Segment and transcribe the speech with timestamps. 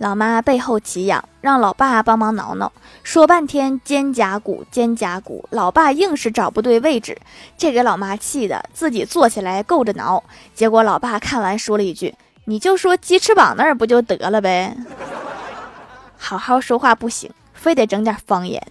[0.00, 7.18] 老妈背后起痒，让老爸帮忙挠挠，说半天肩胛骨，肩胛骨，老爸硬是找不对位置，
[7.58, 10.24] 这给老妈气的自己坐起来够着挠。
[10.54, 12.14] 结果老爸看完说了一句
[12.46, 14.74] ：“你就说鸡翅膀那儿不就得了呗。
[16.16, 18.66] ”好好说话不行，非得整点方言。